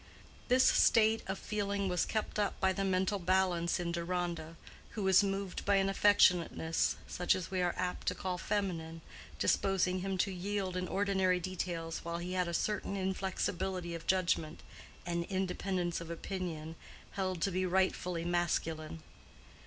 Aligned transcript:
This 0.47 0.65
state 0.65 1.21
of 1.27 1.37
feeling 1.37 1.87
was 1.87 2.07
kept 2.07 2.39
up 2.39 2.59
by 2.59 2.73
the 2.73 2.83
mental 2.83 3.19
balance 3.19 3.79
in 3.79 3.91
Deronda, 3.91 4.55
who 4.97 5.03
was 5.03 5.23
moved 5.23 5.63
by 5.63 5.75
an 5.75 5.89
affectionateness 5.89 6.95
such 7.05 7.35
as 7.35 7.51
we 7.51 7.61
are 7.61 7.75
apt 7.77 8.07
to 8.07 8.15
call 8.15 8.39
feminine, 8.39 9.01
disposing 9.37 9.99
him 9.99 10.17
to 10.17 10.31
yield 10.33 10.75
in 10.75 10.87
ordinary 10.87 11.39
details, 11.39 11.99
while 11.99 12.17
he 12.17 12.33
had 12.33 12.47
a 12.47 12.51
certain 12.55 12.97
inflexibility 12.97 13.93
of 13.93 14.07
judgment, 14.07 14.61
and 15.05 15.23
independence 15.25 16.01
of 16.01 16.09
opinion, 16.09 16.75
held 17.11 17.39
to 17.43 17.51
be 17.51 17.63
rightfully 17.63 18.25
masculine. 18.25 19.03